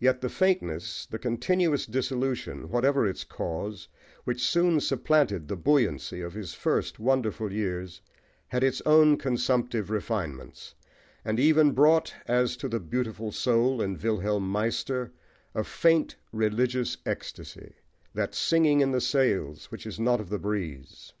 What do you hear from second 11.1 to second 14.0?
and even brought, as to the "Beautiful Soul" in